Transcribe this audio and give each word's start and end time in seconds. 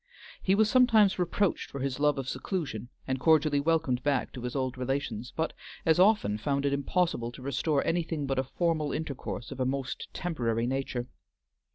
He 0.41 0.55
was 0.55 0.67
sometimes 0.67 1.19
reproached 1.19 1.69
for 1.69 1.77
his 1.79 1.99
love 1.99 2.17
of 2.17 2.27
seclusion 2.27 2.89
and 3.07 3.19
cordially 3.19 3.59
welcomed 3.59 4.01
back 4.01 4.33
to 4.33 4.41
his 4.41 4.55
old 4.55 4.75
relations, 4.75 5.31
but 5.35 5.53
as 5.85 5.99
often 5.99 6.39
found 6.39 6.65
it 6.65 6.73
impossible 6.73 7.31
to 7.33 7.41
restore 7.43 7.85
anything 7.85 8.25
but 8.25 8.39
a 8.39 8.43
formal 8.43 8.91
intercourse 8.91 9.51
of 9.51 9.59
a 9.59 9.63
most 9.67 10.11
temporary 10.11 10.65
nature. 10.65 11.05